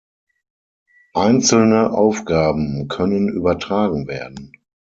[1.13, 4.51] Einzelne Aufgaben können übertragen werden.